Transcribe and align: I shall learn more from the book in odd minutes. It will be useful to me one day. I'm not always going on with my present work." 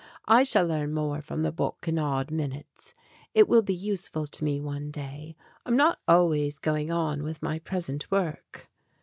I 0.25 0.41
shall 0.41 0.65
learn 0.65 0.95
more 0.95 1.21
from 1.21 1.43
the 1.43 1.51
book 1.51 1.87
in 1.87 1.99
odd 1.99 2.31
minutes. 2.31 2.95
It 3.35 3.47
will 3.47 3.61
be 3.61 3.75
useful 3.75 4.25
to 4.25 4.43
me 4.43 4.59
one 4.59 4.89
day. 4.89 5.35
I'm 5.63 5.77
not 5.77 5.99
always 6.07 6.57
going 6.57 6.89
on 6.89 7.21
with 7.21 7.43
my 7.43 7.59
present 7.59 8.09
work." 8.09 8.67